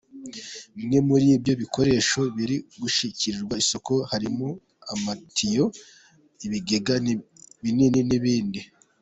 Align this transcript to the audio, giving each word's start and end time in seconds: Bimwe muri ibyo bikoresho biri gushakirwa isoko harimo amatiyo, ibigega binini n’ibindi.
Bimwe 0.75 0.99
muri 1.09 1.25
ibyo 1.37 1.53
bikoresho 1.61 2.19
biri 2.35 2.57
gushakirwa 2.81 3.53
isoko 3.63 3.93
harimo 4.11 4.47
amatiyo, 4.93 5.65
ibigega 6.45 6.93
binini 7.63 8.01
n’ibindi. 8.09 8.61